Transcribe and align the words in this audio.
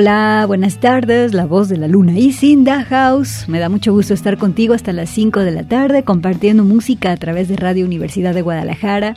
Hola, 0.00 0.44
buenas 0.46 0.78
tardes, 0.78 1.34
la 1.34 1.44
voz 1.44 1.68
de 1.68 1.76
la 1.76 1.88
luna 1.88 2.16
y 2.16 2.32
Cinda 2.32 2.84
House. 2.84 3.48
Me 3.48 3.58
da 3.58 3.68
mucho 3.68 3.92
gusto 3.92 4.14
estar 4.14 4.38
contigo 4.38 4.72
hasta 4.72 4.92
las 4.92 5.10
5 5.10 5.40
de 5.40 5.50
la 5.50 5.64
tarde 5.64 6.04
compartiendo 6.04 6.62
música 6.62 7.10
a 7.10 7.16
través 7.16 7.48
de 7.48 7.56
Radio 7.56 7.84
Universidad 7.84 8.32
de 8.32 8.42
Guadalajara. 8.42 9.16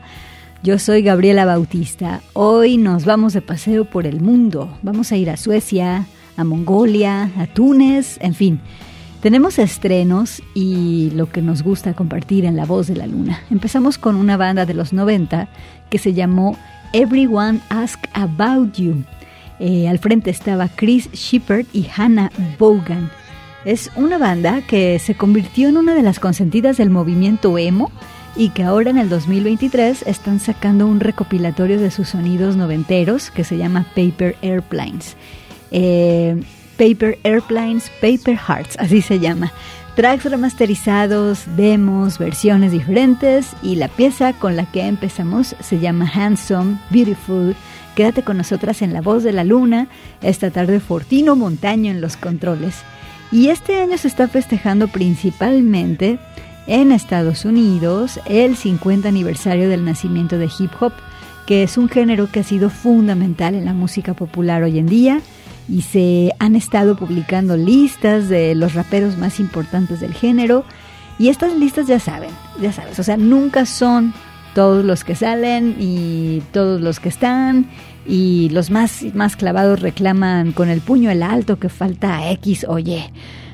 Yo 0.63 0.79
soy 0.79 1.03
Gabriela 1.03 1.45
Bautista. 1.45 2.21
Hoy 2.33 2.77
nos 2.77 3.05
vamos 3.05 3.33
de 3.33 3.43
paseo 3.43 3.85
por 3.85 4.07
el 4.07 4.21
mundo. 4.21 4.75
Vamos 4.81 5.11
a 5.11 5.17
ir 5.17 5.29
a 5.29 5.37
Suecia, 5.37 6.07
a 6.35 6.43
Mongolia, 6.43 7.29
a 7.37 7.45
Túnez, 7.45 8.17
en 8.19 8.33
fin. 8.33 8.59
Tenemos 9.21 9.59
estrenos 9.59 10.41
y 10.55 11.11
lo 11.13 11.29
que 11.29 11.43
nos 11.43 11.61
gusta 11.61 11.93
compartir 11.93 12.43
en 12.43 12.55
La 12.55 12.65
Voz 12.65 12.87
de 12.87 12.95
la 12.95 13.05
Luna. 13.05 13.39
Empezamos 13.51 13.99
con 13.99 14.15
una 14.15 14.35
banda 14.35 14.65
de 14.65 14.73
los 14.73 14.93
90 14.93 15.47
que 15.91 15.99
se 15.99 16.15
llamó 16.15 16.57
Everyone 16.91 17.59
Ask 17.69 17.99
About 18.15 18.77
You. 18.77 19.03
Eh, 19.63 19.87
al 19.87 19.99
frente 19.99 20.31
estaba 20.31 20.67
Chris 20.69 21.07
Shepard 21.11 21.67
y 21.71 21.87
Hannah 21.95 22.31
Bogan. 22.57 23.11
Es 23.63 23.91
una 23.95 24.17
banda 24.17 24.63
que 24.63 24.97
se 24.97 25.13
convirtió 25.13 25.69
en 25.69 25.77
una 25.77 25.93
de 25.93 26.01
las 26.01 26.19
consentidas 26.19 26.77
del 26.77 26.89
movimiento 26.89 27.55
emo 27.59 27.91
y 28.35 28.49
que 28.49 28.63
ahora 28.63 28.89
en 28.89 28.97
el 28.97 29.07
2023 29.07 30.01
están 30.07 30.39
sacando 30.39 30.87
un 30.87 30.99
recopilatorio 30.99 31.79
de 31.79 31.91
sus 31.91 32.09
sonidos 32.09 32.55
noventeros 32.55 33.29
que 33.29 33.43
se 33.43 33.57
llama 33.57 33.85
Paper 33.95 34.35
Airplanes. 34.41 35.15
Eh, 35.69 36.41
Paper 36.75 37.19
Airplanes, 37.23 37.91
Paper 38.01 38.35
Hearts, 38.35 38.75
así 38.79 39.03
se 39.03 39.19
llama. 39.19 39.51
Tracks 39.95 40.25
remasterizados, 40.25 41.43
demos, 41.55 42.17
versiones 42.17 42.71
diferentes 42.71 43.49
y 43.61 43.75
la 43.75 43.89
pieza 43.89 44.33
con 44.33 44.55
la 44.55 44.65
que 44.65 44.87
empezamos 44.87 45.55
se 45.59 45.79
llama 45.79 46.09
Handsome, 46.11 46.79
Beautiful, 46.89 47.55
Quédate 47.95 48.23
con 48.23 48.37
nosotras 48.37 48.81
en 48.81 48.93
La 48.93 49.01
Voz 49.01 49.23
de 49.23 49.33
la 49.33 49.43
Luna, 49.43 49.87
esta 50.21 50.49
tarde 50.51 50.79
Fortino 50.79 51.35
Montaño 51.35 51.91
en 51.91 52.01
los 52.01 52.17
controles. 52.17 52.75
Y 53.31 53.47
este 53.47 53.79
año 53.81 53.97
se 53.97 54.07
está 54.07 54.27
festejando 54.27 54.87
principalmente 54.87 56.19
en 56.67 56.91
Estados 56.91 57.45
Unidos 57.45 58.19
el 58.25 58.55
50 58.55 59.07
aniversario 59.07 59.69
del 59.69 59.85
nacimiento 59.85 60.37
de 60.37 60.49
hip 60.57 60.71
hop, 60.79 60.93
que 61.45 61.63
es 61.63 61.77
un 61.77 61.89
género 61.89 62.29
que 62.31 62.41
ha 62.41 62.43
sido 62.43 62.69
fundamental 62.69 63.55
en 63.55 63.65
la 63.65 63.73
música 63.73 64.13
popular 64.13 64.63
hoy 64.63 64.79
en 64.79 64.87
día 64.87 65.21
y 65.67 65.81
se 65.81 66.31
han 66.39 66.55
estado 66.55 66.95
publicando 66.95 67.57
listas 67.57 68.29
de 68.29 68.55
los 68.55 68.73
raperos 68.73 69.17
más 69.17 69.39
importantes 69.39 69.99
del 69.99 70.13
género 70.13 70.63
y 71.17 71.29
estas 71.29 71.53
listas 71.53 71.87
ya 71.87 71.99
saben, 71.99 72.31
ya 72.59 72.71
sabes, 72.71 72.99
o 72.99 73.03
sea, 73.03 73.17
nunca 73.17 73.65
son 73.65 74.13
todos 74.53 74.83
los 74.85 75.03
que 75.03 75.15
salen 75.15 75.75
y 75.79 76.41
todos 76.51 76.81
los 76.81 76.99
que 76.99 77.09
están 77.09 77.67
y 78.05 78.49
los 78.49 78.71
más, 78.71 79.03
más 79.13 79.35
clavados 79.35 79.81
reclaman 79.81 80.51
con 80.51 80.69
el 80.69 80.81
puño 80.81 81.11
el 81.11 81.23
alto 81.23 81.59
que 81.59 81.69
falta 81.69 82.29
X 82.31 82.65
o 82.67 82.79
Y. 82.79 83.03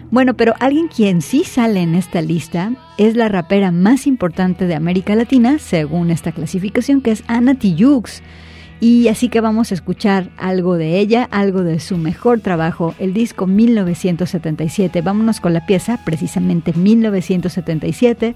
Bueno, 0.10 0.36
pero 0.36 0.54
alguien 0.60 0.88
quien 0.88 1.22
sí 1.22 1.44
sale 1.44 1.82
en 1.82 1.94
esta 1.94 2.22
lista 2.22 2.72
es 2.98 3.16
la 3.16 3.28
rapera 3.28 3.72
más 3.72 4.08
importante 4.08 4.66
de 4.66 4.76
América 4.76 5.16
Latina, 5.16 5.60
según 5.60 6.12
esta 6.12 6.32
clasificación, 6.32 7.02
que 7.02 7.12
es 7.12 7.24
Ana 7.28 7.56
Tijoux. 7.56 8.22
Y 8.80 9.08
así 9.08 9.28
que 9.30 9.42
vamos 9.42 9.72
a 9.72 9.74
escuchar 9.74 10.30
algo 10.38 10.76
de 10.76 11.00
ella, 11.00 11.28
algo 11.32 11.64
de 11.64 11.80
su 11.80 11.98
mejor 11.98 12.42
trabajo, 12.42 12.94
el 13.00 13.12
disco 13.12 13.48
1977. 13.48 15.02
Vámonos 15.02 15.40
con 15.40 15.54
la 15.54 15.66
pieza, 15.66 16.00
precisamente 16.06 16.74
1977. 16.74 18.36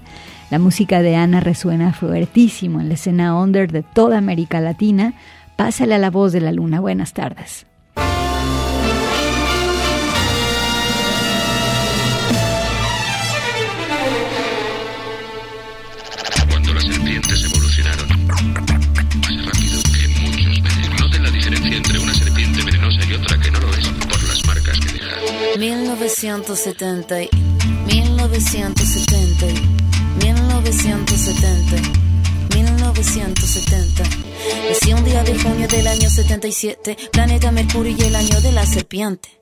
La 0.50 0.58
música 0.58 1.00
de 1.00 1.14
Ana 1.14 1.40
resuena 1.40 1.92
fuertísimo 1.92 2.80
en 2.80 2.88
la 2.88 2.94
escena 2.94 3.40
under 3.40 3.70
de 3.70 3.84
toda 3.84 4.18
América 4.18 4.60
Latina. 4.60 5.14
Pásale 5.56 5.94
a 5.94 5.98
la 5.98 6.10
voz 6.10 6.32
de 6.32 6.40
la 6.40 6.50
luna. 6.50 6.80
Buenas 6.80 7.12
tardes. 7.12 7.66
1970, 25.62 27.28
1970, 27.86 29.46
1970, 30.20 31.76
1970. 32.56 34.02
Nací 34.68 34.92
un 34.92 35.04
día 35.04 35.22
de 35.22 35.38
junio 35.38 35.68
del 35.68 35.86
año 35.86 36.10
77, 36.10 36.96
planeta 37.12 37.52
Mercurio 37.52 37.94
y 37.96 38.02
el 38.02 38.16
año 38.16 38.40
de 38.40 38.50
la 38.50 38.66
serpiente. 38.66 39.41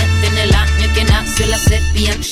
la 2.01 2.13
serpiente. 2.13 2.27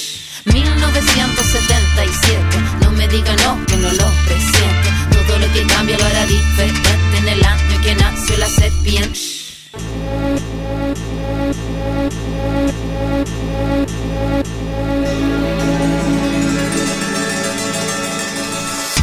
1977, 0.46 2.40
no 2.82 2.92
me 2.92 3.08
diga 3.08 3.36
no, 3.36 3.66
que 3.66 3.78
no 3.78 3.92
lo 3.92 4.06
presiento. 4.26 4.90
Todo 5.28 5.40
lo 5.40 5.54
que 5.54 5.64
cambia 5.68 5.98
lo 5.98 6.06
hará 6.06 6.26
diferente 6.26 6.90
en 7.18 7.28
el 7.28 7.44
año 7.44 7.82
que 7.82 7.96
nació 7.96 8.38
la 8.38 8.48
serpiente. 8.48 9.20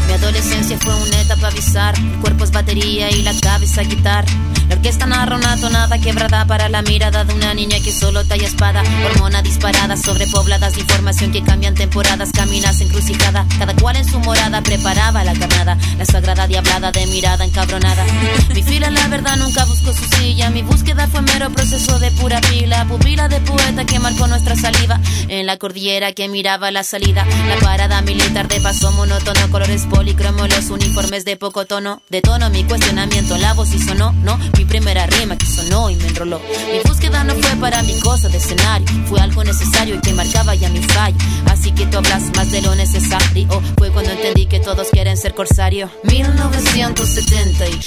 Mi 0.07 0.13
adolescencia 0.13 0.79
fue 0.79 0.95
una 0.95 1.21
etapa 1.21 1.51
bizarra. 1.51 1.99
El 1.99 2.19
cuerpo 2.21 2.47
batería 2.53 3.11
y 3.11 3.23
la 3.23 3.35
cabeza 3.41 3.83
guitarra. 3.83 4.33
La 4.87 4.91
orquesta 4.91 5.07
narra 5.07 5.35
una 5.35 5.57
tonada 5.57 5.99
quebrada 5.99 6.47
para 6.47 6.69
la 6.69 6.81
mirada 6.81 7.25
de 7.25 7.35
una 7.35 7.53
niña 7.55 7.77
que 7.83 7.91
solo 7.91 8.25
talla 8.25 8.47
espada. 8.47 8.85
Hormona 9.05 9.43
disparada, 9.43 9.97
sobrepobladas 9.97 10.79
información 10.79 11.33
que 11.33 11.43
cambian 11.43 11.75
temporadas. 11.75 12.31
Caminas 12.31 12.81
encrucijada, 12.81 13.45
cada 13.59 13.75
cual 13.75 13.97
en 13.97 14.05
su 14.09 14.21
morada 14.21 14.63
preparaba 14.63 15.25
la 15.25 15.35
carnada. 15.35 15.77
La 15.99 16.05
sagrada 16.05 16.47
diablada 16.47 16.93
de 16.93 17.05
mirada 17.09 17.45
encabronada. 17.45 18.05
Mi 18.55 18.63
fila, 18.63 18.89
la 18.91 19.09
verdad, 19.09 19.37
nunca 19.39 19.65
buscó 19.65 19.93
su 19.93 20.05
silla. 20.05 20.51
Mi 20.51 20.63
búsqueda 20.63 21.09
fue 21.09 21.21
mero 21.23 21.51
proceso 21.51 21.99
de 21.99 22.13
pura 22.13 22.41
pila. 22.43 22.85
Pupila 22.85 23.27
de 23.27 23.41
poeta 23.41 23.85
que 23.87 23.99
marcó 23.99 24.29
nuestra 24.29 24.55
saliva. 24.55 25.01
En 25.27 25.47
la 25.47 25.57
cordillera 25.57 26.13
que 26.13 26.29
miraba 26.29 26.71
la 26.71 26.85
salida. 26.85 27.27
La 27.49 27.57
parada 27.57 28.03
militar 28.03 28.47
de 28.47 28.61
paso 28.61 28.93
monótono, 28.93 29.51
colores 29.51 29.85
policromos, 29.91 30.49
los 30.49 30.71
uniformes 30.71 31.25
de 31.25 31.37
poco 31.37 31.65
tono. 31.65 32.03
De 32.09 32.23
tono 32.23 32.51
mi 32.51 32.63
cuestionamiento, 32.63 33.37
la 33.37 33.53
voz 33.53 33.75
y 33.75 33.81
sonó, 33.81 34.13
no. 34.23 34.39
Mi 34.57 34.65
primera 34.77 35.07
rima 35.07 35.39
que 35.39 35.47
sonó 35.47 35.89
y 35.89 35.97
me 35.97 36.07
enroló. 36.07 36.39
Mi 36.71 36.81
búsqueda 36.87 37.25
no 37.25 37.35
fue 37.37 37.57
para 37.57 37.83
mi 37.83 37.99
cosa 38.01 38.29
de 38.29 38.37
escenario, 38.37 38.87
fue 39.07 39.19
algo 39.21 39.43
necesario 39.43 39.95
y 39.95 40.01
que 40.01 40.13
marcaba 40.13 40.55
ya 40.55 40.69
mi 40.69 40.83
fallo. 40.83 41.17
Así 41.47 41.73
que 41.73 41.87
tú 41.87 41.97
hablas 41.97 42.25
más 42.37 42.53
de 42.53 42.61
lo 42.61 42.75
necesario. 42.75 43.49
Fue 43.79 43.91
cuando 43.91 44.11
entendí 44.11 44.45
que 44.45 44.61
todos 44.61 44.89
quieren 44.91 45.17
ser 45.17 45.33
corsario. 45.35 45.91
1970, 46.03 47.69
y 47.69 47.81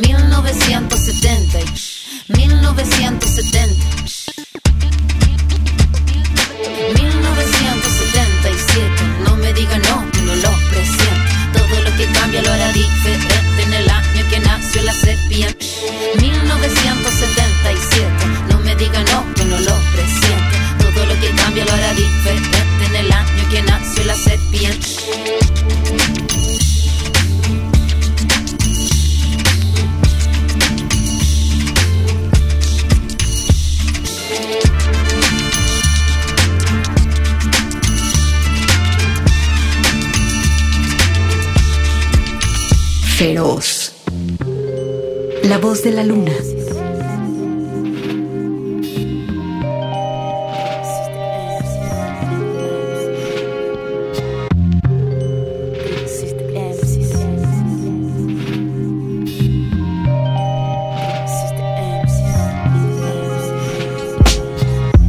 1970, 0.00 1.60
y 1.60 2.36
1970. 2.38 3.84
1977, 6.94 8.88
no 9.26 9.36
me 9.36 9.52
diga 9.52 9.76
no, 9.76 10.10
que 10.10 10.22
no 10.22 10.34
lo 10.36 10.50
presiento. 10.70 11.20
Todo 11.52 11.82
lo 11.82 11.96
que 11.98 12.06
cambia 12.18 12.40
lo 12.40 12.50
hará 12.50 12.72
1977, 15.46 18.06
no 18.50 18.58
me 18.60 18.76
digan 18.76 19.04
no, 19.06 19.24
que 19.34 19.44
no 19.44 19.58
lo 19.58 19.74
presiente. 19.92 20.58
Todo 20.78 21.06
lo 21.06 21.18
que 21.20 21.30
cambia 21.30 21.64
lo 21.64 21.72
hará 21.72 21.92
diferente 21.94 22.58
en 22.86 22.94
el 22.96 23.10
año 23.12 23.48
que 23.50 23.62
nació 23.62 24.04
la 24.04 24.14
serpiente. 24.14 24.86
feroz 43.20 43.89
voz 45.58 45.82
de 45.82 45.90
la 45.90 46.04
luna. 46.04 46.32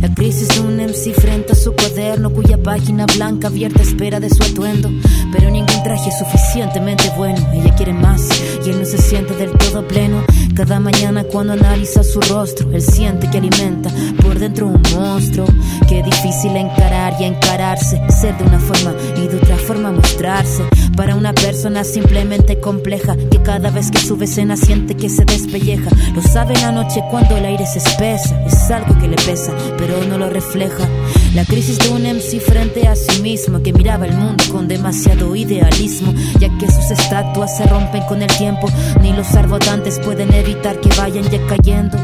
La 0.01 0.13
crisis 0.15 0.47
de 0.47 0.59
un 0.61 0.77
MC 0.77 1.13
frente 1.13 1.51
a 1.51 1.55
su 1.55 1.73
cuaderno 1.73 2.31
cuya 2.31 2.57
página 2.57 3.05
blanca 3.05 3.47
abierta 3.47 3.81
suficientemente 6.51 7.09
bueno. 7.15 7.39
Ella 7.53 7.73
quiere 7.75 7.93
más 7.93 8.27
y 8.65 8.69
él 8.69 8.79
no 8.79 8.85
se 8.85 8.97
siente 8.97 9.33
del 9.35 9.51
todo 9.51 9.87
pleno. 9.87 10.21
Cada 10.53 10.81
mañana 10.81 11.23
cuando 11.23 11.53
analiza 11.53 12.03
su 12.03 12.19
rostro, 12.19 12.69
él 12.73 12.81
siente 12.81 13.29
que 13.29 13.37
alimenta 13.37 13.89
por 14.21 14.37
dentro 14.37 14.67
un 14.67 14.81
monstruo. 14.93 15.47
Que 15.87 16.03
difícil 16.03 16.57
encarar 16.57 17.13
y 17.21 17.23
encararse. 17.23 18.01
Ser 18.09 18.37
de 18.37 18.43
una 18.43 18.59
forma 18.59 18.93
y 19.15 19.27
de 19.27 19.37
otra 19.37 19.55
forma 19.55 19.91
mostrarse. 19.91 20.63
Para 20.97 21.15
una 21.15 21.33
persona 21.33 21.85
simplemente 21.85 22.59
compleja 22.59 23.15
que 23.15 23.41
cada 23.41 23.69
vez 23.69 23.89
que 23.89 23.99
sube 23.99 24.25
escena 24.25 24.57
siente 24.57 24.95
que 24.95 25.09
se 25.09 25.23
despelleja. 25.23 25.89
Lo 26.13 26.21
sabe 26.21 26.53
en 26.55 26.61
la 26.63 26.71
noche 26.73 27.01
cuando 27.09 27.37
el 27.37 27.45
aire 27.45 27.65
se 27.65 27.79
espesa. 27.79 28.43
Es 28.45 28.69
algo 28.71 28.97
que 28.99 29.07
le 29.07 29.15
pesa, 29.15 29.53
pero 29.77 30.03
no 30.03 30.17
lo 30.17 30.29
refleja. 30.29 30.85
La 31.33 31.45
crisis 31.45 31.79
de 31.79 31.89
un 31.89 32.01
MC 32.01 32.41
frente 32.41 32.89
a 32.89 32.95
sí 32.95 33.21
mismo 33.21 33.63
que 33.63 33.71
miraba 33.71 34.05
el 34.05 34.13
mundo 34.13 34.43
con 34.51 34.67
demasiado 34.67 35.33
idealismo, 35.33 36.13
ya 36.39 36.49
que 36.57 36.69
sus 36.69 36.91
estatuas 36.91 37.55
se 37.55 37.65
rompen 37.67 38.03
con 38.03 38.21
el 38.21 38.27
tiempo, 38.37 38.67
ni 39.01 39.13
los 39.13 39.33
arbotantes 39.35 39.97
pueden 39.99 40.33
evitar 40.33 40.81
que 40.81 40.89
vayan 40.97 41.23
ya 41.29 41.39
cayendo. 41.47 41.97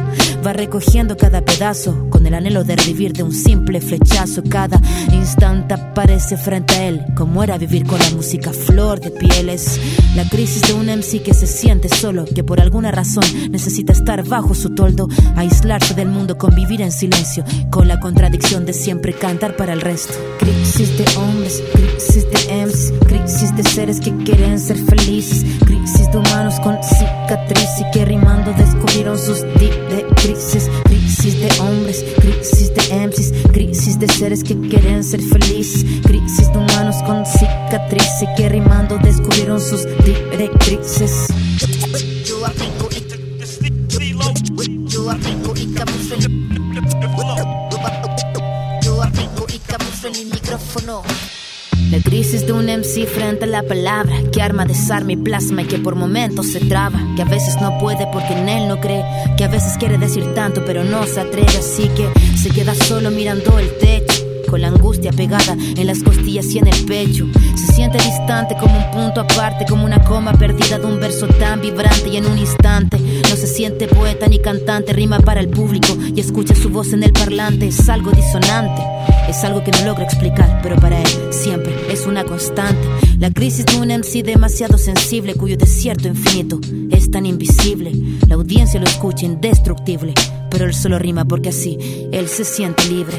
Va 0.46 0.54
recogiendo 0.54 1.18
cada 1.18 1.44
pedazo 1.44 2.07
el 2.28 2.34
anhelo 2.34 2.64
de 2.64 2.76
revivir 2.76 3.14
de 3.14 3.24
un 3.24 3.34
simple 3.34 3.82
flechazo. 3.82 4.44
Cada 4.44 4.80
instante 5.12 5.74
aparece 5.74 6.38
frente 6.38 6.74
a 6.76 6.88
él, 6.88 7.06
como 7.16 7.44
era 7.44 7.58
vivir 7.58 7.86
con 7.86 8.00
la 8.00 8.10
música 8.12 8.52
flor 8.52 9.00
de 9.00 9.12
pieles. 9.12 9.80
La 10.16 10.28
crisis 10.28 10.62
de 10.64 10.74
un 10.74 10.88
MC 10.88 11.24
que 11.24 11.34
se 11.34 11.48
siente 11.48 11.90
solo, 11.90 12.26
que 12.26 12.44
por 12.44 12.60
alguna 12.60 12.92
razón 12.92 13.24
necesita 13.50 13.94
estar 13.94 14.28
bajo 14.28 14.54
su 14.54 14.76
toldo, 14.76 15.08
aislarse 15.36 15.94
del 15.94 16.10
mundo, 16.10 16.38
convivir 16.38 16.82
en 16.82 16.92
silencio, 16.92 17.44
con 17.70 17.88
la 17.88 18.00
contradicción 18.00 18.66
de 18.66 18.74
siempre 18.74 19.14
cantar 19.14 19.56
para 19.56 19.74
el 19.74 19.82
resto. 19.82 20.14
Crisis 20.40 20.98
de 20.98 21.06
hombres, 21.18 21.64
crisis 21.74 22.26
de 22.30 22.66
MCs, 22.66 22.94
crisis 23.08 23.56
de 23.56 23.64
seres 23.64 24.00
que 24.00 24.16
quieren 24.18 24.60
ser 24.60 24.78
felices, 24.78 25.46
crisis 25.66 26.12
de 26.12 26.18
humanos 26.18 26.60
con 26.60 26.78
cicatriz 26.84 27.70
y 27.80 27.92
que 27.92 28.06
rimando 28.06 28.52
descubrieron 28.54 29.18
sus 29.18 29.44
directrices, 29.60 30.18
crisis 30.28 30.70
crisis 33.98 34.00
de 34.00 34.08
seres 34.08 34.44
que 34.44 34.56
quieren 34.70 35.04
ser 35.04 35.22
felices, 35.22 35.84
crisis 36.04 36.52
de 36.52 36.58
humanos 36.58 36.96
con 37.06 37.26
cicatriz 37.26 38.22
y 38.22 38.36
que 38.36 38.50
rimando 38.50 38.98
descubrieron 38.98 39.60
sus 39.60 39.86
directrices. 40.04 41.28
Yo 42.26 42.46
aplico 42.46 42.90
y 42.92 43.08
yo 44.88 45.10
aplico 45.10 45.54
y 45.56 45.74
camuflo 45.74 46.16
el 46.16 46.22
yo 48.82 49.04
aplico 49.04 49.46
y 49.54 49.60
camuflo 49.60 50.10
en 50.10 50.14
mi 50.14 50.26
micrófono. 50.26 51.04
La 51.92 52.00
crisis 52.02 52.46
de 52.46 52.52
un 52.52 52.66
MC 52.66 53.08
frente 53.08 53.46
a 53.46 53.48
la 53.48 53.64
palabra 53.64 54.18
que 54.34 54.42
arma, 54.42 54.66
desarma 54.66 55.14
y 55.14 55.16
plasma 55.16 55.62
y 55.62 55.66
que 55.66 55.78
por 55.78 55.96
momentos 55.96 56.48
se 56.52 56.60
traba, 56.60 57.00
que 57.16 57.22
a 57.22 57.26
veces 57.26 57.56
no 57.62 57.78
puede 57.80 58.08
porque 58.12 58.34
en 58.34 58.50
él 58.50 58.68
no 58.68 58.82
cree, 58.82 59.06
que 59.38 59.46
a 59.46 59.48
veces 59.48 59.78
quiere 59.78 59.98
decir 59.98 60.34
tanto 60.34 60.66
pero 60.66 60.84
no 60.84 61.06
se 61.06 61.22
atreve, 61.22 61.58
así 61.58 61.90
que 61.90 62.10
se 62.38 62.50
queda 62.50 62.76
solo 62.76 63.10
mirando 63.10 63.58
el 63.58 63.70
techo. 63.78 63.87
Con 64.50 64.62
la 64.62 64.70
angustia 64.70 65.12
pegada 65.12 65.54
en 65.54 65.88
las 65.88 66.04
costillas 66.04 66.46
y 66.48 66.60
en 66.60 66.68
el 66.68 66.86
pecho. 66.86 67.26
Se 67.56 67.74
siente 67.74 67.98
distante 67.98 68.56
como 68.60 68.78
un 68.78 68.92
punto 68.92 69.22
aparte, 69.22 69.66
como 69.66 69.86
una 69.86 70.04
coma 70.04 70.34
perdida 70.34 70.80
de 70.80 70.86
un 70.86 71.00
verso 71.00 71.28
tan 71.28 71.62
vibrante 71.62 72.10
y 72.10 72.18
en 72.18 72.26
un 72.26 72.38
instante. 72.38 72.98
No 72.98 73.36
se 73.36 73.48
siente 73.48 73.88
poeta 73.88 74.28
ni 74.28 74.40
cantante, 74.40 74.94
rima 74.94 75.20
para 75.20 75.40
el 75.40 75.50
público 75.50 75.98
y 76.16 76.20
escucha 76.20 76.56
su 76.56 76.70
voz 76.70 76.94
en 76.94 77.04
el 77.04 77.14
parlante. 77.14 77.68
Es 77.68 77.90
algo 77.90 78.12
disonante. 78.12 78.82
Es 79.28 79.44
algo 79.44 79.62
que 79.62 79.72
no 79.72 79.84
logra 79.84 80.06
explicar, 80.06 80.62
pero 80.64 80.78
para 80.78 81.02
él 81.02 81.08
siempre 81.32 81.76
es 81.92 82.08
una 82.08 82.24
constante. 82.24 82.88
La 83.20 83.30
crisis 83.30 83.66
de 83.66 83.76
un 83.76 83.90
MC 83.90 84.24
demasiado 84.24 84.78
sensible, 84.78 85.36
cuyo 85.36 85.58
desierto 85.58 86.08
infinito 86.08 86.62
es 86.92 87.12
tan 87.12 87.26
invisible. 87.26 87.92
La 88.28 88.36
audiencia 88.36 88.80
lo 88.80 88.86
escucha 88.86 89.26
indestructible, 89.26 90.14
pero 90.50 90.66
él 90.66 90.74
solo 90.74 90.98
rima 90.98 91.26
porque 91.26 91.50
así 91.50 91.78
él 92.12 92.30
se 92.30 92.46
siente 92.46 92.88
libre. 92.88 93.18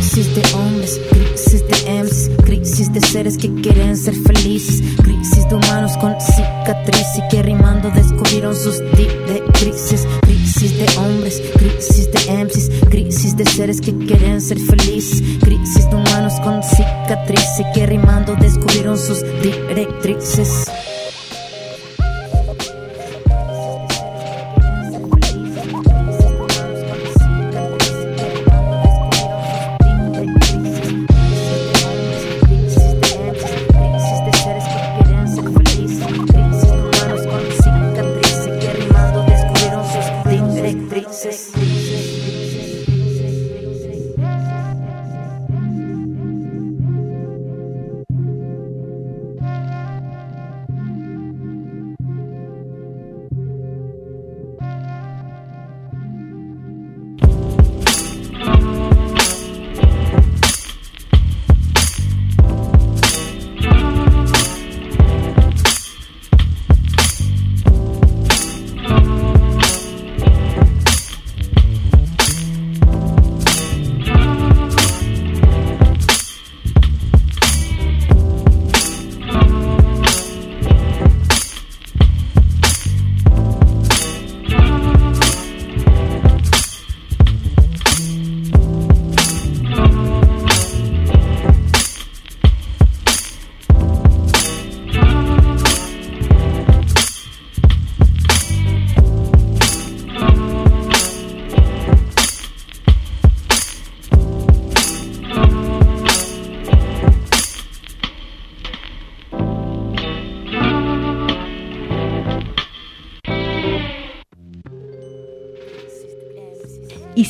Crisis 0.00 0.34
de 0.34 0.42
hombres, 0.54 0.98
crisis 1.10 1.62
de 1.68 2.02
MCs, 2.02 2.30
crisis 2.46 2.90
de 2.90 3.02
seres 3.02 3.36
que 3.36 3.52
quieren 3.56 3.94
ser 3.94 4.14
felices, 4.14 4.82
crisis 5.02 5.46
de 5.46 5.56
humanos 5.56 5.94
con 5.98 6.18
cicatriz 6.18 7.06
y 7.18 7.28
que 7.28 7.42
rimando 7.42 7.90
descubrieron 7.90 8.56
sus 8.56 8.80
directrices. 8.96 10.08
Crisis 10.22 10.78
de 10.78 10.86
hombres, 10.98 11.42
crisis 11.54 12.10
de 12.12 12.44
MCs, 12.44 12.70
crisis 12.88 13.36
de 13.36 13.44
seres 13.44 13.82
que 13.82 13.94
quieren 13.94 14.40
ser 14.40 14.58
felices, 14.58 15.22
crisis 15.42 15.90
de 15.90 15.96
humanos 15.96 16.40
con 16.40 16.62
cicatriz 16.62 17.60
y 17.60 17.72
que 17.74 17.84
rimando 17.84 18.34
descubrieron 18.36 18.96
sus 18.96 19.22
directrices. 19.42 20.64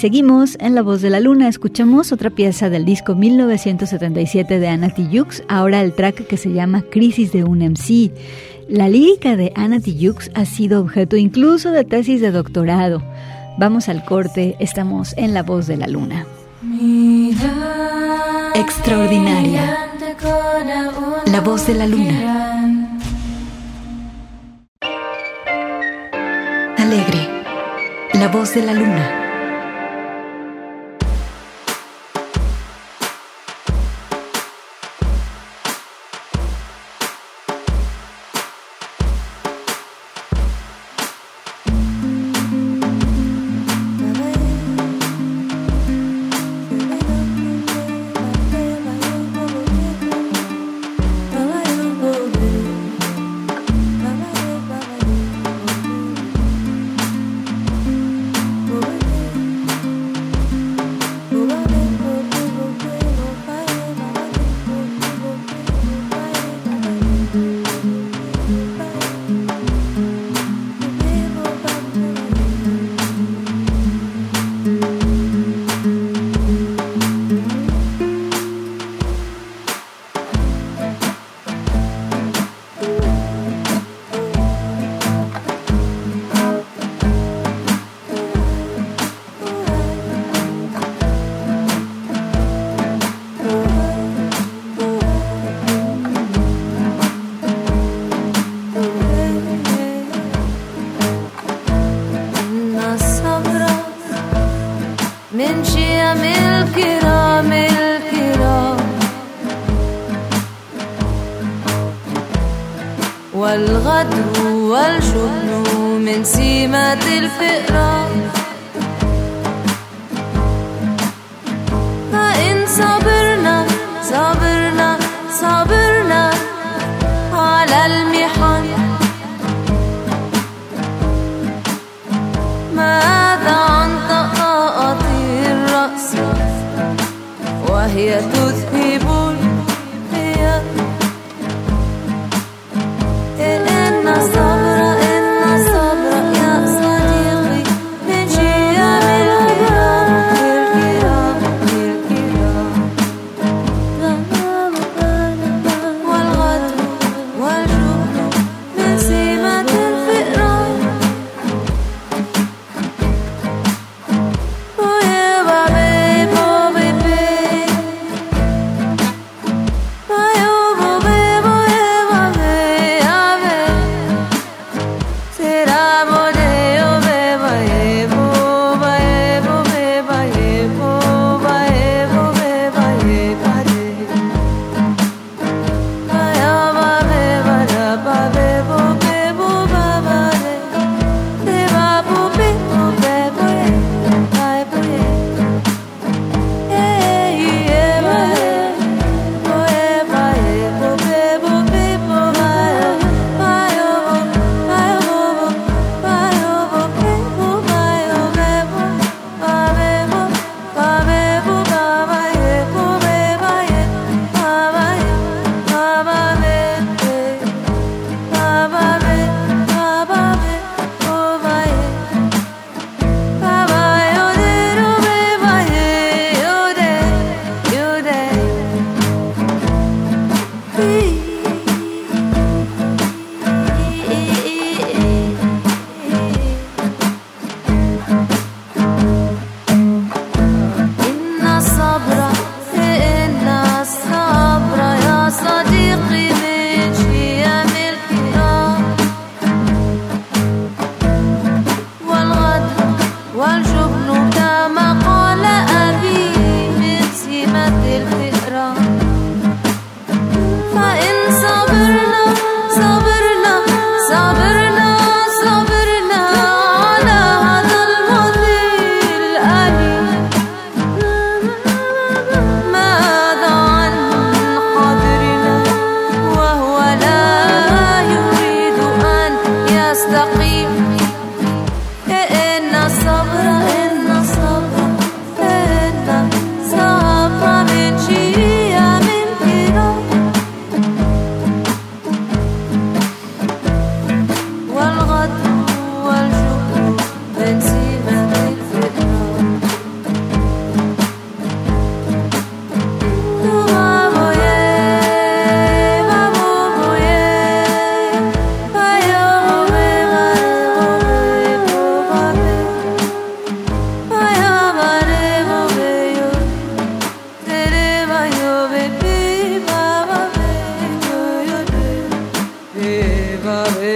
Seguimos 0.01 0.57
en 0.61 0.75
La 0.75 0.81
Voz 0.81 1.03
de 1.03 1.11
la 1.11 1.21
Luna. 1.21 1.47
Escuchamos 1.47 2.11
otra 2.11 2.31
pieza 2.31 2.71
del 2.71 2.87
disco 2.87 3.15
1977 3.15 4.59
de 4.59 4.67
Anna 4.67 4.89
Tijoux, 4.89 5.43
ahora 5.47 5.83
el 5.83 5.93
track 5.93 6.27
que 6.27 6.39
se 6.39 6.51
llama 6.51 6.81
Crisis 6.81 7.33
de 7.33 7.45
un 7.45 7.59
MC. 7.59 8.11
La 8.67 8.89
lírica 8.89 9.37
de 9.37 9.53
Anna 9.55 9.79
Tijoux 9.79 10.31
ha 10.33 10.47
sido 10.47 10.81
objeto 10.81 11.17
incluso 11.17 11.71
de 11.71 11.85
tesis 11.85 12.23
de 12.23 12.31
doctorado. 12.31 13.03
Vamos 13.59 13.91
al 13.91 14.03
corte, 14.07 14.57
estamos 14.59 15.13
en 15.19 15.35
La 15.35 15.43
Voz 15.43 15.67
de 15.67 15.77
la 15.77 15.87
Luna. 15.87 16.25
Extraordinaria. 18.55 19.77
La 21.27 21.41
Voz 21.43 21.67
de 21.67 21.75
la 21.75 21.87
Luna. 21.87 22.97
alegre, 26.79 27.29
la 28.15 28.27
voz 28.29 28.53
de 28.53 28.63
la 28.63 28.73
luna. 28.73 29.30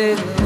with 0.04 0.43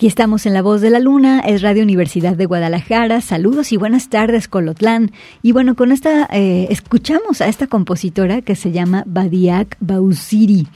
Aquí 0.00 0.06
estamos 0.06 0.46
en 0.46 0.54
La 0.54 0.62
Voz 0.62 0.80
de 0.80 0.88
la 0.88 0.98
Luna, 0.98 1.40
es 1.40 1.60
Radio 1.60 1.82
Universidad 1.82 2.34
de 2.34 2.46
Guadalajara. 2.46 3.20
Saludos 3.20 3.70
y 3.70 3.76
buenas 3.76 4.08
tardes, 4.08 4.48
Colotlán. 4.48 5.12
Y 5.42 5.52
bueno, 5.52 5.76
con 5.76 5.92
esta, 5.92 6.26
eh, 6.32 6.68
escuchamos 6.70 7.42
a 7.42 7.48
esta 7.48 7.66
compositora 7.66 8.40
que 8.40 8.56
se 8.56 8.72
llama 8.72 9.04
Badiak 9.06 9.76
Bausiri. 9.78 10.66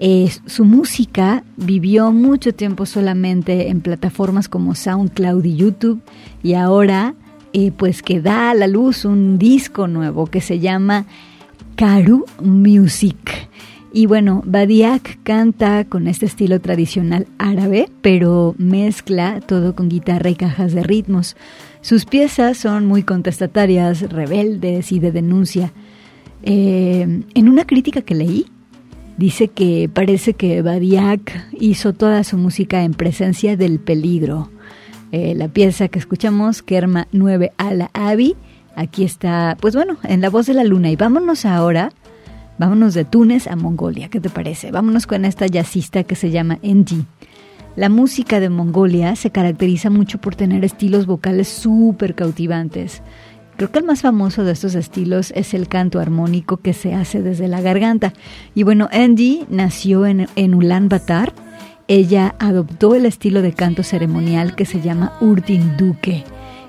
Eh, 0.00 0.28
su 0.46 0.64
música 0.64 1.44
vivió 1.56 2.10
mucho 2.10 2.52
tiempo 2.52 2.84
solamente 2.84 3.68
en 3.68 3.80
plataformas 3.80 4.48
como 4.48 4.74
SoundCloud 4.74 5.44
y 5.44 5.54
YouTube 5.54 6.02
y 6.42 6.54
ahora 6.54 7.14
eh, 7.52 7.70
pues 7.70 8.02
que 8.02 8.20
da 8.20 8.50
a 8.50 8.54
la 8.54 8.66
luz 8.66 9.04
un 9.04 9.38
disco 9.38 9.86
nuevo 9.86 10.26
que 10.26 10.40
se 10.40 10.58
llama 10.58 11.06
Karu 11.76 12.26
Music. 12.42 13.48
Y 13.96 14.06
bueno, 14.06 14.42
Badiak 14.44 15.22
canta 15.22 15.84
con 15.84 16.08
este 16.08 16.26
estilo 16.26 16.60
tradicional 16.60 17.28
árabe, 17.38 17.88
pero 18.02 18.56
mezcla 18.58 19.40
todo 19.40 19.76
con 19.76 19.88
guitarra 19.88 20.30
y 20.30 20.34
cajas 20.34 20.72
de 20.72 20.82
ritmos. 20.82 21.36
Sus 21.80 22.04
piezas 22.04 22.58
son 22.58 22.86
muy 22.86 23.04
contestatarias, 23.04 24.10
rebeldes 24.10 24.90
y 24.90 24.98
de 24.98 25.12
denuncia. 25.12 25.72
Eh, 26.42 27.22
en 27.34 27.48
una 27.48 27.66
crítica 27.66 28.02
que 28.02 28.16
leí, 28.16 28.46
dice 29.16 29.46
que 29.46 29.88
parece 29.88 30.34
que 30.34 30.60
Badiak 30.60 31.52
hizo 31.52 31.92
toda 31.92 32.24
su 32.24 32.36
música 32.36 32.82
en 32.82 32.94
presencia 32.94 33.56
del 33.56 33.78
peligro. 33.78 34.50
Eh, 35.12 35.36
la 35.36 35.46
pieza 35.46 35.86
que 35.86 36.00
escuchamos, 36.00 36.64
Kerma 36.64 37.06
9 37.12 37.52
Ala 37.58 37.90
Abi, 37.92 38.34
aquí 38.74 39.04
está, 39.04 39.56
pues 39.60 39.76
bueno, 39.76 39.98
en 40.02 40.20
la 40.20 40.30
voz 40.30 40.46
de 40.46 40.54
la 40.54 40.64
luna. 40.64 40.90
Y 40.90 40.96
vámonos 40.96 41.44
ahora 41.44 41.92
Vámonos 42.58 42.94
de 42.94 43.04
Túnez 43.04 43.48
a 43.48 43.56
Mongolia, 43.56 44.08
¿qué 44.08 44.20
te 44.20 44.30
parece? 44.30 44.70
Vámonos 44.70 45.06
con 45.06 45.24
esta 45.24 45.46
jazzista 45.46 46.04
que 46.04 46.14
se 46.14 46.30
llama 46.30 46.58
Enji. 46.62 47.04
La 47.74 47.88
música 47.88 48.38
de 48.38 48.48
Mongolia 48.48 49.16
se 49.16 49.30
caracteriza 49.30 49.90
mucho 49.90 50.18
por 50.18 50.36
tener 50.36 50.64
estilos 50.64 51.06
vocales 51.06 51.48
súper 51.48 52.14
cautivantes. 52.14 53.02
Creo 53.56 53.72
que 53.72 53.80
el 53.80 53.84
más 53.84 54.02
famoso 54.02 54.44
de 54.44 54.52
estos 54.52 54.76
estilos 54.76 55.32
es 55.34 55.54
el 55.54 55.66
canto 55.66 55.98
armónico 55.98 56.58
que 56.58 56.72
se 56.72 56.94
hace 56.94 57.22
desde 57.22 57.48
la 57.48 57.60
garganta. 57.60 58.12
Y 58.54 58.62
bueno, 58.62 58.88
Angie 58.92 59.46
nació 59.48 60.06
en, 60.06 60.28
en 60.36 60.54
Ulan 60.54 60.88
Batar. 60.88 61.32
Ella 61.88 62.36
adoptó 62.38 62.94
el 62.94 63.06
estilo 63.06 63.42
de 63.42 63.52
canto 63.52 63.82
ceremonial 63.82 64.54
que 64.54 64.64
se 64.64 64.80
llama 64.80 65.12
Urtin 65.20 65.76
Duque. 65.76 66.24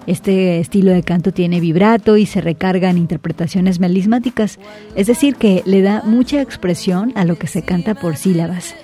Este 0.08 0.60
estilo 0.60 0.92
de 0.92 1.04
canto 1.04 1.32
tiene 1.32 1.60
vibrato 1.60 2.18
y 2.18 2.26
se 2.26 2.42
recarga 2.42 2.90
en 2.90 2.98
interpretaciones 2.98 3.80
melismáticas, 3.80 4.60
es 4.96 5.08
decir, 5.08 5.36
que 5.36 5.64
le 5.66 5.82
da 5.82 6.04
mucha 6.06 6.42
expresión 6.42 7.12
a 7.16 7.26
lo 7.26 7.38
que 7.38 7.48
se 7.48 7.64
canta 7.64 7.96
por 7.96 8.16
sílabas. 8.16 8.76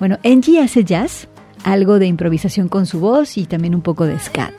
Bueno, 0.00 0.18
Angie 0.24 0.60
hace 0.60 0.84
jazz, 0.84 1.28
algo 1.62 1.98
de 1.98 2.06
improvisación 2.06 2.68
con 2.68 2.86
su 2.86 2.98
voz 2.98 3.38
y 3.38 3.46
también 3.46 3.74
un 3.74 3.82
poco 3.82 4.06
de 4.06 4.18
scat. 4.18 4.54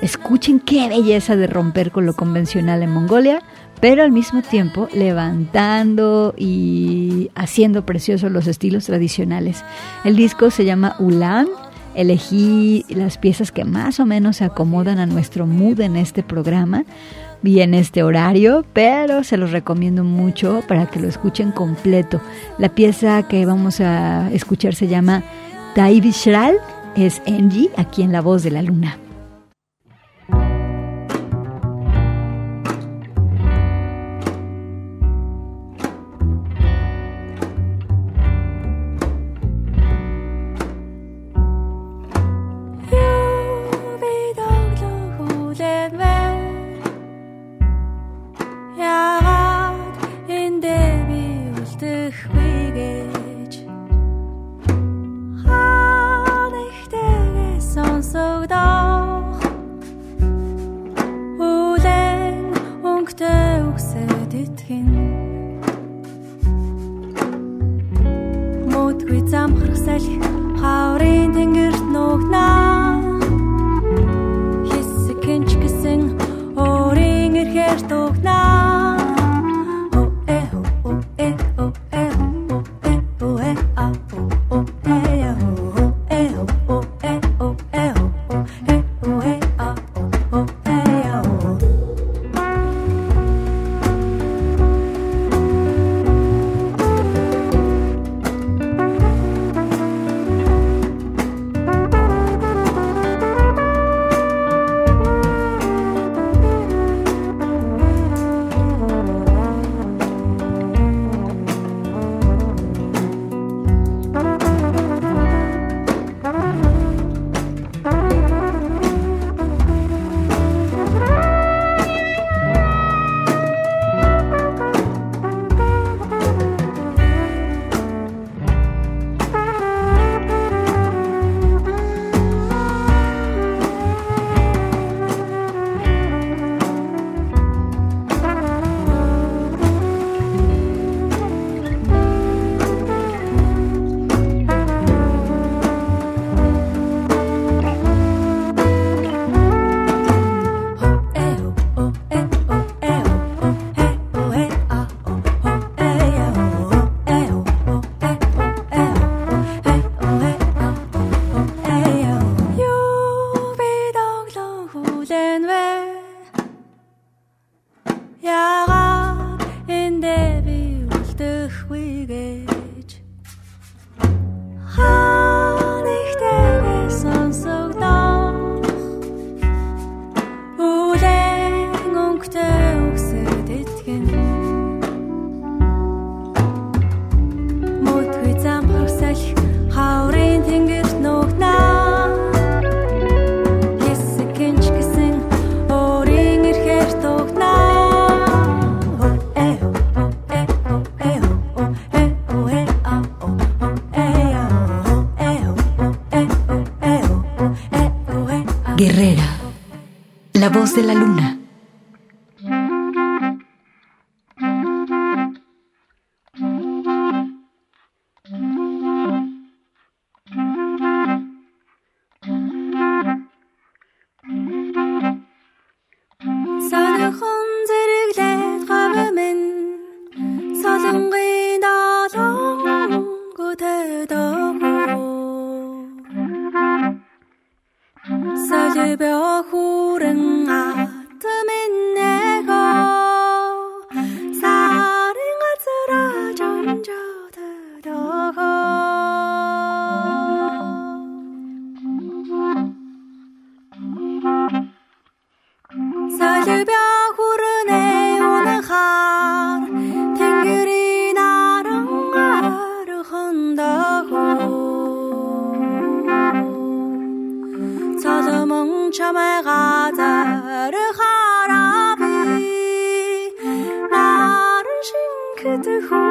Escuchen 0.00 0.60
qué 0.60 0.88
belleza 0.88 1.34
de 1.34 1.48
romper 1.48 1.90
con 1.90 2.06
lo 2.06 2.14
convencional 2.14 2.84
en 2.84 2.90
Mongolia, 2.90 3.42
pero 3.80 4.04
al 4.04 4.12
mismo 4.12 4.42
tiempo 4.42 4.88
levantando 4.94 6.34
y 6.36 7.30
haciendo 7.34 7.84
preciosos 7.84 8.30
los 8.30 8.46
estilos 8.46 8.86
tradicionales. 8.86 9.64
El 10.04 10.14
disco 10.14 10.50
se 10.50 10.64
llama 10.64 10.94
Ulan 11.00 11.48
elegí 11.94 12.84
las 12.88 13.18
piezas 13.18 13.52
que 13.52 13.64
más 13.64 14.00
o 14.00 14.06
menos 14.06 14.36
se 14.36 14.44
acomodan 14.44 14.98
a 14.98 15.06
nuestro 15.06 15.46
mood 15.46 15.80
en 15.80 15.96
este 15.96 16.22
programa 16.22 16.84
y 17.42 17.60
en 17.60 17.74
este 17.74 18.02
horario, 18.02 18.64
pero 18.72 19.24
se 19.24 19.36
los 19.36 19.52
recomiendo 19.52 20.04
mucho 20.04 20.62
para 20.66 20.86
que 20.86 21.00
lo 21.00 21.08
escuchen 21.08 21.52
completo. 21.52 22.20
La 22.58 22.68
pieza 22.68 23.26
que 23.28 23.46
vamos 23.46 23.80
a 23.80 24.30
escuchar 24.32 24.74
se 24.74 24.88
llama 24.88 25.22
Taibishral, 25.74 26.56
es 26.96 27.22
Angie, 27.26 27.70
aquí 27.76 28.02
en 28.02 28.12
La 28.12 28.20
Voz 28.20 28.42
de 28.42 28.50
la 28.50 28.62
Luna. 28.62 28.98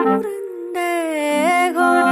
por 0.03 0.25
negro. 0.73 2.07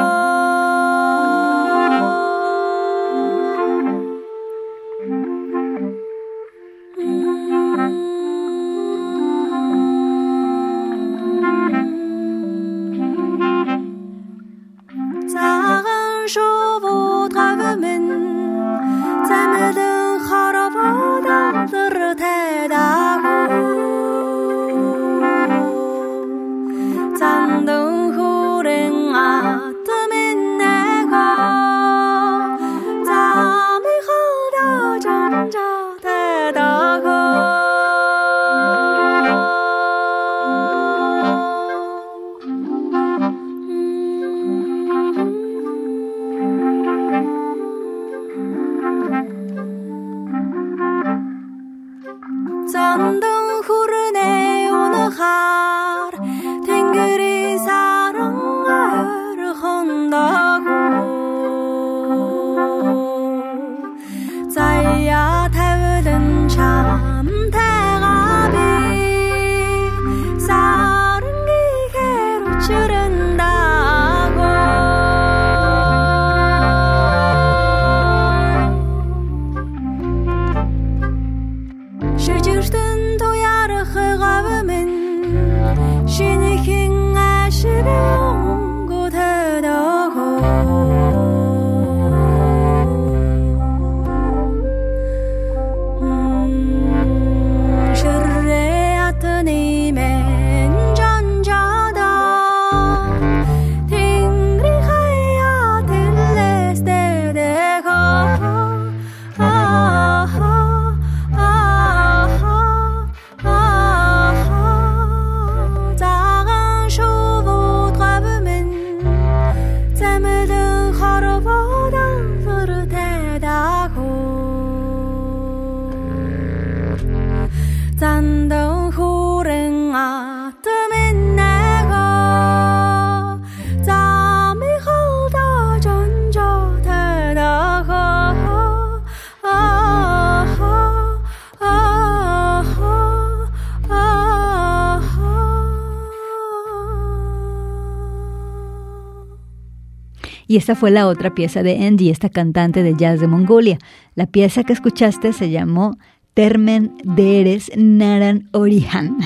Y 150.56 150.58
esta 150.58 150.74
fue 150.74 150.90
la 150.90 151.08
otra 151.08 151.36
pieza 151.36 151.64
de 151.64 151.86
Andy, 151.86 152.10
esta 152.10 152.30
cantante 152.30 152.82
de 152.82 152.96
jazz 152.96 153.20
de 153.20 153.28
Mongolia. 153.28 153.78
La 154.16 154.26
pieza 154.26 154.64
que 154.64 154.72
escuchaste 154.72 155.34
se 155.34 155.50
llamó 155.50 155.98
Termen 156.34 156.96
Deres 157.04 157.70
Naran 157.76 158.48
Orihan. 158.54 159.18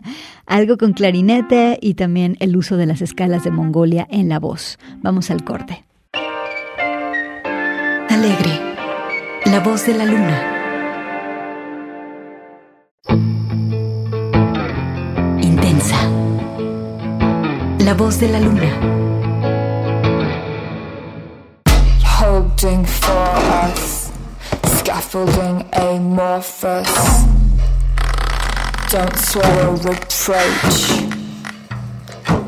Algo 0.46 0.78
con 0.78 0.94
clarinete 0.94 1.78
y 1.82 1.92
también 1.92 2.38
el 2.40 2.56
uso 2.56 2.78
de 2.78 2.86
las 2.86 3.02
escalas 3.02 3.44
de 3.44 3.50
Mongolia 3.50 4.06
en 4.10 4.30
la 4.30 4.38
voz. 4.38 4.78
Vamos 5.02 5.30
al 5.30 5.44
corte. 5.44 5.84
Alegre. 8.08 8.58
La 9.44 9.60
voz 9.60 9.84
de 9.84 9.92
la 9.92 10.06
luna. 10.06 10.42
Intensa. 15.42 15.98
La 17.78 17.92
voz 17.92 18.18
de 18.20 18.28
la 18.30 18.40
luna. 18.40 19.07
scaffolding 22.58 22.84
for 22.86 23.12
us, 23.12 24.12
scaffolding 24.80 25.68
amorphous. 25.74 27.22
Don't 28.90 29.16
swallow 29.16 29.76
reproach. 29.76 30.88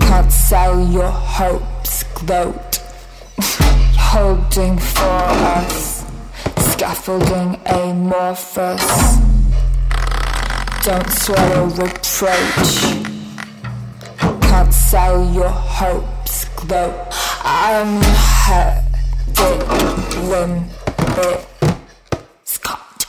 Can't 0.01 0.33
sell 0.33 0.81
your 0.91 1.11
hopes, 1.13 2.03
gloat. 2.15 2.77
Holding 4.11 4.79
for 4.79 5.23
us, 5.55 6.05
scaffolding 6.59 7.61
amorphous. 7.67 9.17
Don't 10.83 11.11
swallow 11.11 11.67
reproach. 11.67 12.73
Can't 14.43 14.75
sell 14.75 15.33
your 15.33 15.51
hopes, 15.51 16.47
gloat. 16.57 17.07
I'm 17.45 18.03
hurt 18.03 18.90
one 20.29 20.69
bit 21.17 21.47
Scott 22.45 23.05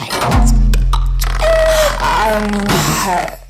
I'm 2.00 2.54
um, 2.54 2.66
hurt 3.04 3.42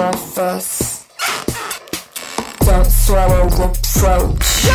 amorphous. 0.00 1.06
Don't 2.60 2.86
swallow 2.86 3.44
reproach. 3.44 4.66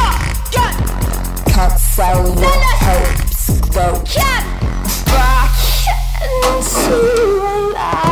Can't 1.47 1.79
sell 1.79 2.27
your 2.39 2.61
hopes, 2.85 3.59
quote. 3.71 4.05
Back 5.05 5.51
into 6.43 6.95
a 7.41 7.73
lie 7.73 8.04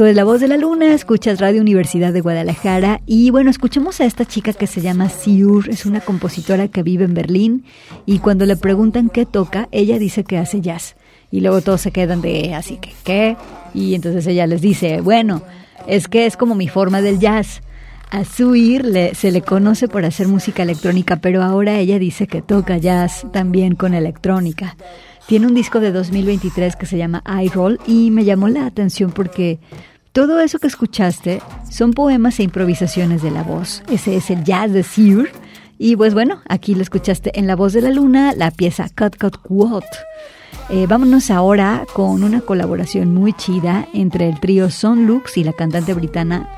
Esto 0.00 0.08
es 0.08 0.16
La 0.16 0.24
Voz 0.24 0.40
de 0.40 0.48
la 0.48 0.56
Luna, 0.56 0.94
escuchas 0.94 1.40
Radio 1.40 1.60
Universidad 1.60 2.14
de 2.14 2.22
Guadalajara 2.22 3.02
y 3.04 3.28
bueno, 3.28 3.50
escuchamos 3.50 4.00
a 4.00 4.06
esta 4.06 4.24
chica 4.24 4.54
que 4.54 4.66
se 4.66 4.80
llama 4.80 5.10
Siur, 5.10 5.68
es 5.68 5.84
una 5.84 6.00
compositora 6.00 6.68
que 6.68 6.82
vive 6.82 7.04
en 7.04 7.12
Berlín 7.12 7.66
y 8.06 8.18
cuando 8.18 8.46
le 8.46 8.56
preguntan 8.56 9.10
qué 9.10 9.26
toca, 9.26 9.68
ella 9.72 9.98
dice 9.98 10.24
que 10.24 10.38
hace 10.38 10.62
jazz 10.62 10.96
y 11.30 11.42
luego 11.42 11.60
todos 11.60 11.82
se 11.82 11.90
quedan 11.90 12.22
de 12.22 12.54
así 12.54 12.78
que 12.78 12.94
qué 13.04 13.36
y 13.74 13.94
entonces 13.94 14.26
ella 14.26 14.46
les 14.46 14.62
dice, 14.62 15.02
bueno, 15.02 15.42
es 15.86 16.08
que 16.08 16.24
es 16.24 16.38
como 16.38 16.54
mi 16.54 16.68
forma 16.68 17.02
del 17.02 17.18
jazz. 17.18 17.60
A 18.10 18.24
Suir 18.24 19.12
se 19.14 19.30
le 19.30 19.42
conoce 19.42 19.86
por 19.86 20.04
hacer 20.06 20.26
música 20.26 20.62
electrónica, 20.62 21.16
pero 21.16 21.42
ahora 21.42 21.78
ella 21.78 21.98
dice 21.98 22.26
que 22.26 22.40
toca 22.40 22.78
jazz 22.78 23.26
también 23.32 23.76
con 23.76 23.92
electrónica. 23.92 24.76
Tiene 25.26 25.46
un 25.46 25.54
disco 25.54 25.78
de 25.78 25.92
2023 25.92 26.74
que 26.74 26.86
se 26.86 26.98
llama 26.98 27.22
I 27.24 27.48
Roll 27.50 27.78
y 27.86 28.10
me 28.10 28.24
llamó 28.24 28.48
la 28.48 28.66
atención 28.66 29.12
porque 29.12 29.60
todo 30.12 30.40
eso 30.40 30.58
que 30.58 30.66
escuchaste 30.66 31.40
son 31.70 31.92
poemas 31.92 32.40
e 32.40 32.42
improvisaciones 32.42 33.22
de 33.22 33.30
la 33.30 33.42
voz. 33.42 33.82
Ese 33.88 34.16
es 34.16 34.30
el 34.30 34.42
jazz 34.44 34.72
de 34.72 34.82
Sear. 34.82 35.28
Y 35.78 35.96
pues 35.96 36.14
bueno, 36.14 36.40
aquí 36.48 36.74
lo 36.74 36.82
escuchaste 36.82 37.38
en 37.38 37.46
La 37.46 37.56
Voz 37.56 37.72
de 37.72 37.80
la 37.80 37.90
Luna, 37.90 38.34
la 38.36 38.50
pieza 38.50 38.88
Cut 38.88 39.16
Cut 39.16 39.38
Quote. 39.40 39.86
Eh, 40.68 40.86
vámonos 40.88 41.30
ahora 41.30 41.86
con 41.92 42.22
una 42.22 42.40
colaboración 42.40 43.14
muy 43.14 43.32
chida 43.32 43.86
entre 43.94 44.28
el 44.28 44.38
trío 44.40 44.68
Son 44.70 45.06
Lux 45.06 45.38
y 45.38 45.44
la 45.44 45.52
cantante 45.52 45.94
britana 45.94 46.48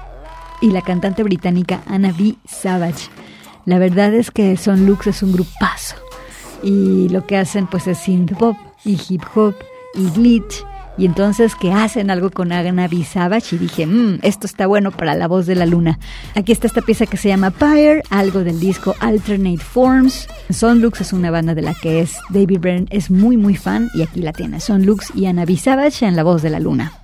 y 0.61 0.71
la 0.71 0.83
cantante 0.83 1.23
británica 1.23 1.83
Anna 1.87 2.13
B. 2.19 2.37
Savage. 2.47 3.11
La 3.65 3.79
verdad 3.79 4.13
es 4.15 4.31
que 4.31 4.57
Son 4.57 4.87
Lux 4.87 5.07
es 5.07 5.23
un 5.23 5.33
grupazo 5.33 5.97
y 6.63 7.09
lo 7.11 7.27
que 7.27 7.37
hacen 7.37 7.67
pues 7.67 7.87
es 7.87 7.99
synth 7.99 8.37
pop 8.37 8.57
y 8.85 8.99
hip 9.09 9.23
hop 9.35 9.55
y 9.95 10.11
glitch 10.11 10.65
y 10.97 11.07
entonces 11.07 11.55
que 11.55 11.73
hacen 11.73 12.11
algo 12.11 12.31
con 12.31 12.53
Anna 12.53 12.89
B. 12.89 13.05
Savage 13.05 13.57
y 13.57 13.59
dije, 13.59 13.87
mmm, 13.87 14.19
esto 14.23 14.47
está 14.47 14.67
bueno 14.67 14.91
para 14.91 15.15
la 15.15 15.29
voz 15.29 15.47
de 15.47 15.55
la 15.55 15.67
luna. 15.67 15.99
Aquí 16.35 16.53
está 16.53 16.67
esta 16.67 16.83
pieza 16.83 17.07
que 17.07 17.17
se 17.17 17.29
llama 17.29 17.51
Pyre, 17.51 18.03
algo 18.11 18.45
del 18.45 18.61
disco 18.61 18.95
Alternate 19.01 19.59
Forms. 19.59 20.29
Son 20.51 20.81
Lux 20.81 21.01
es 21.01 21.13
una 21.13 21.31
banda 21.31 21.55
de 21.55 21.63
la 21.63 21.75
que 21.75 22.01
es 22.01 22.17
David 22.31 22.61
Byrne 22.61 22.87
es 22.91 23.11
muy 23.11 23.37
muy 23.37 23.57
fan 23.57 23.91
y 23.95 24.03
aquí 24.03 24.21
la 24.21 24.33
tiene. 24.33 24.61
Son 24.61 24.85
Lux 24.85 25.13
y 25.15 25.27
Anna. 25.27 25.43
Savage 25.57 26.07
en 26.07 26.17
la 26.17 26.23
voz 26.23 26.41
de 26.43 26.51
la 26.51 26.61
luna. 26.61 27.02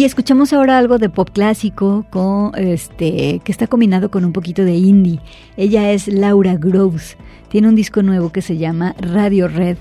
Y 0.00 0.04
escuchamos 0.06 0.54
ahora 0.54 0.78
algo 0.78 0.96
de 0.96 1.10
pop 1.10 1.28
clásico 1.30 2.06
con 2.08 2.52
este 2.56 3.42
que 3.44 3.52
está 3.52 3.66
combinado 3.66 4.10
con 4.10 4.24
un 4.24 4.32
poquito 4.32 4.64
de 4.64 4.72
indie. 4.72 5.20
Ella 5.58 5.92
es 5.92 6.08
Laura 6.08 6.56
Groves. 6.56 7.18
Tiene 7.50 7.68
un 7.68 7.74
disco 7.74 8.02
nuevo 8.02 8.32
que 8.32 8.40
se 8.40 8.56
llama 8.56 8.94
Radio 8.98 9.46
Red. 9.46 9.76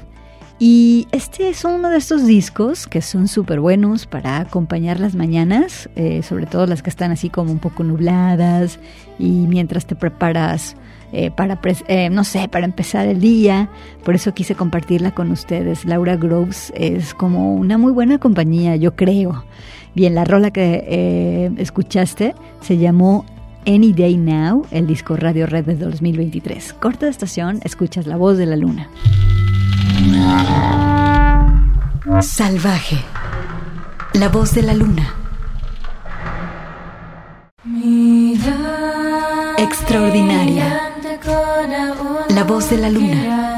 Y 0.59 1.07
este 1.13 1.47
es 1.47 1.63
uno 1.63 1.89
de 1.89 1.95
estos 1.95 2.27
discos 2.27 2.85
que 2.85 3.01
son 3.01 3.29
súper 3.29 3.61
buenos 3.61 4.07
para 4.07 4.39
acompañar 4.39 4.99
las 4.99 5.15
mañanas, 5.15 5.89
eh, 5.95 6.21
sobre 6.21 6.47
todo 6.47 6.65
las 6.67 6.83
que 6.83 6.89
están 6.89 7.11
así 7.11 7.29
como 7.29 7.53
un 7.53 7.59
poco 7.59 7.85
nubladas 7.85 8.77
y 9.19 9.47
mientras 9.47 9.85
te 9.85 9.95
preparas 9.95 10.75
eh, 11.13 11.31
para, 11.31 11.57
eh, 11.87 12.09
no 12.09 12.25
sé, 12.25 12.49
para 12.49 12.65
empezar 12.65 13.07
el 13.07 13.21
día. 13.21 13.69
Por 14.03 14.15
eso 14.15 14.33
quise 14.33 14.53
compartirla 14.53 15.11
con 15.11 15.31
ustedes. 15.31 15.85
Laura 15.85 16.17
Groves 16.17 16.73
es 16.75 17.13
como 17.13 17.55
una 17.55 17.77
muy 17.77 17.93
buena 17.93 18.17
compañía, 18.17 18.75
yo 18.75 18.97
creo. 18.97 19.45
Bien, 19.99 20.15
la 20.15 20.23
rola 20.23 20.49
que 20.51 20.85
eh, 20.87 21.51
escuchaste 21.57 22.33
se 22.61 22.77
llamó 22.77 23.25
Any 23.67 23.91
Day 23.91 24.15
Now, 24.15 24.65
el 24.71 24.87
disco 24.87 25.17
Radio 25.17 25.45
Red 25.45 25.65
de 25.65 25.75
2023. 25.75 26.71
Corta 26.71 27.07
de 27.07 27.11
estación, 27.11 27.59
escuchas 27.65 28.07
la 28.07 28.15
voz 28.15 28.37
de 28.37 28.45
la 28.45 28.55
luna. 28.55 28.87
Salvaje. 32.21 32.95
La 34.13 34.29
voz 34.29 34.55
de 34.55 34.61
la 34.61 34.73
luna. 34.73 35.15
Extraordinaria. 39.57 40.93
La 42.29 42.45
voz 42.45 42.69
de 42.69 42.77
la 42.77 42.89
luna. 42.89 43.49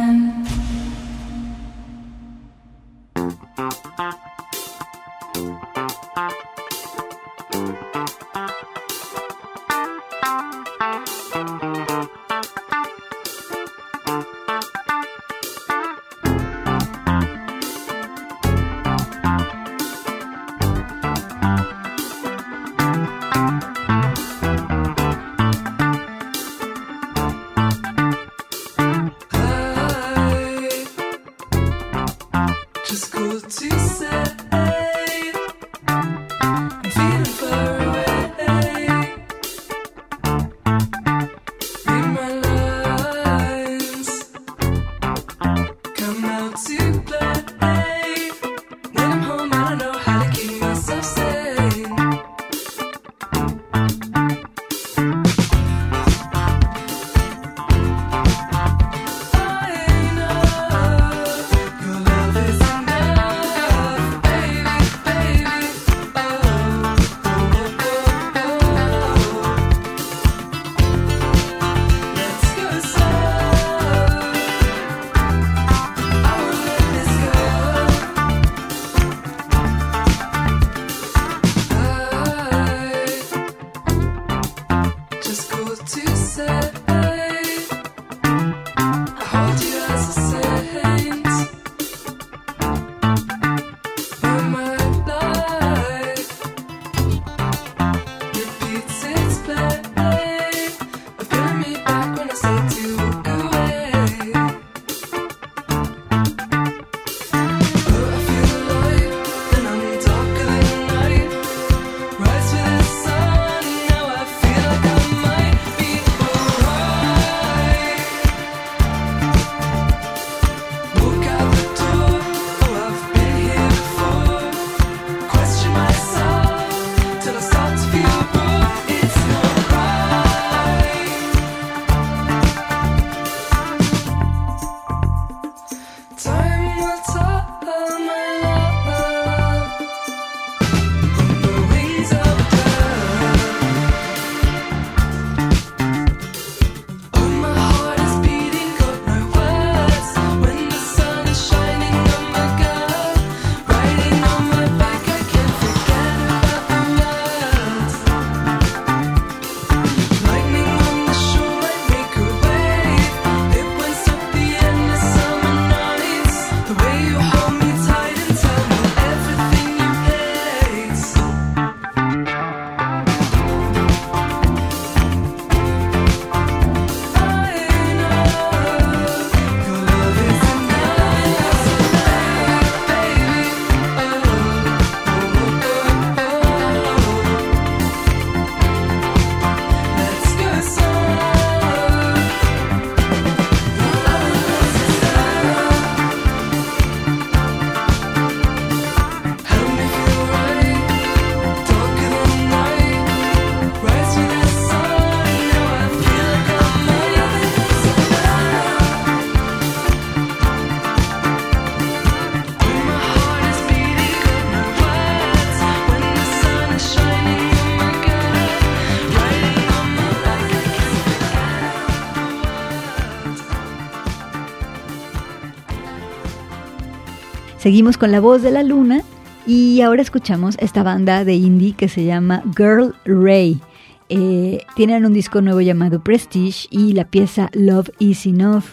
Seguimos 227.62 228.00
con 228.00 228.12
la 228.12 228.20
voz 228.20 228.42
de 228.42 228.50
la 228.50 228.64
luna 228.64 229.04
y 229.46 229.82
ahora 229.82 230.02
escuchamos 230.02 230.58
esta 230.60 230.82
banda 230.82 231.24
de 231.24 231.36
indie 231.36 231.74
que 231.74 231.90
se 231.90 232.04
llama 232.04 232.42
Girl 232.58 232.96
Ray. 233.06 233.62
Eh, 234.10 234.66
tienen 234.76 235.06
un 235.06 235.14
disco 235.14 235.42
nuevo 235.42 235.62
llamado 235.62 236.04
Prestige 236.04 236.68
y 236.72 236.94
la 236.94 237.06
pieza 237.06 237.52
Love 237.54 237.92
Is 238.00 238.26
Enough. 238.26 238.64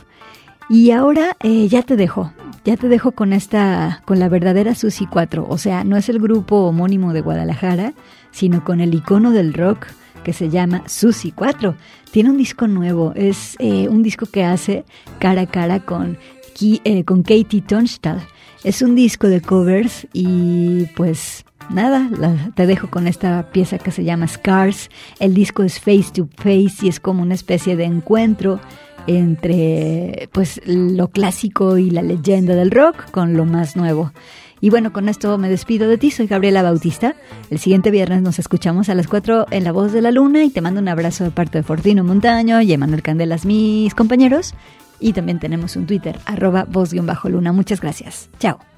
Y 0.70 0.93
ahora 0.93 1.36
eh, 1.41 1.68
ya 1.68 1.82
te 1.82 1.97
dejo. 1.97 2.32
ya 2.64 2.78
te 2.78 2.89
dejo 2.89 3.12
con 3.12 3.34
esta, 3.34 4.01
con 4.07 4.18
la 4.18 4.30
verdadera 4.30 4.74
Susi 4.74 5.05
4. 5.05 5.47
O 5.47 5.59
sea, 5.59 5.84
no 5.84 5.99
es 5.99 6.09
el 6.09 6.18
grupo 6.18 6.57
homónimo 6.57 7.12
de 7.12 7.20
Guadalajara, 7.20 7.93
sino 8.30 8.64
con 8.64 8.80
el 8.80 8.95
icono 8.95 9.32
del 9.32 9.53
rock 9.53 9.89
que 10.24 10.32
se 10.32 10.49
llama 10.49 10.82
Susi 10.86 11.30
4. 11.32 11.74
Tiene 12.11 12.30
un 12.30 12.39
disco 12.39 12.66
nuevo, 12.66 13.12
es 13.14 13.55
eh, 13.59 13.86
un 13.89 14.03
disco 14.03 14.24
que 14.24 14.45
hace 14.45 14.86
cara 15.18 15.43
a 15.43 15.47
cara 15.47 15.80
con, 15.80 16.16
Eh, 16.61 17.04
con 17.04 17.22
Katie 17.22 17.62
Tunstall. 17.62 18.20
Es 18.64 18.82
un 18.82 18.96
disco 18.96 19.28
de 19.28 19.40
covers 19.40 20.09
y 20.12 20.86
pues 20.96 21.44
nada, 21.70 22.11
te 22.56 22.66
dejo 22.66 22.90
con 22.90 23.06
esta 23.06 23.50
pieza 23.52 23.78
que 23.78 23.92
se 23.92 24.02
llama 24.02 24.26
Scars. 24.26 24.90
El 25.20 25.34
disco 25.34 25.62
es 25.62 25.78
Face 25.78 26.11
to 26.14 26.28
Face 26.36 26.84
y 26.84 26.88
es 26.88 26.98
como 26.98 27.22
una 27.22 27.34
especie 27.34 27.76
de 27.76 27.84
encuentro 27.84 28.61
entre 29.06 30.28
pues 30.32 30.61
lo 30.66 31.09
clásico 31.09 31.78
y 31.78 31.90
la 31.90 32.02
leyenda 32.02 32.56
del 32.56 32.72
rock 32.72 33.09
con 33.12 33.36
lo 33.36 33.44
más 33.44 33.76
nuevo. 33.76 34.12
Y 34.61 34.70
bueno, 34.70 34.92
con 34.92 35.09
esto 35.09 35.38
me 35.38 35.48
despido 35.48 35.88
de 35.88 35.98
ti, 35.98 36.11
soy 36.11 36.26
Gabriela 36.26 36.62
Bautista. 36.62 37.14
El 37.50 37.61
siguiente 37.61 37.92
viernes 37.92 38.22
nos 38.22 38.40
escuchamos 38.40 38.88
a 38.88 38.96
las 38.96 39.06
4 39.06 39.46
en 39.52 39.62
La 39.62 39.70
Voz 39.70 39.92
de 39.92 40.02
la 40.02 40.11
Luna 40.11 40.42
y 40.42 40.50
te 40.50 40.61
mando 40.61 40.80
un 40.80 40.88
abrazo 40.88 41.22
de 41.22 41.30
parte 41.30 41.59
de 41.59 41.62
Fortino 41.62 42.02
Montaño 42.02 42.61
y 42.61 42.72
Emanuel 42.72 43.02
Candelas, 43.02 43.46
mis 43.46 43.94
compañeros. 43.94 44.54
Y 45.01 45.12
también 45.12 45.38
tenemos 45.38 45.76
un 45.76 45.86
Twitter, 45.86 46.18
arroba 46.26 46.64
voz-luna. 46.64 47.53
Muchas 47.53 47.80
gracias. 47.80 48.30
Chao. 48.38 48.77